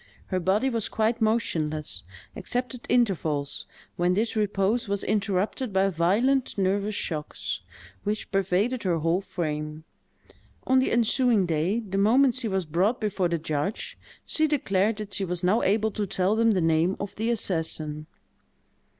[0.33, 2.01] Her body was quite motionless,
[2.35, 3.67] except at intervals,
[3.97, 7.59] when this repose was interrupted by violent nervous shocks,
[8.03, 9.83] which pervaded her whole frame.
[10.65, 13.95] On the ensuing day, the moment she was brought before the judge,
[14.25, 18.07] she declared that she was now able to tell them the name of the assassin.